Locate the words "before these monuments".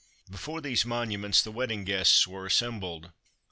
0.31-1.43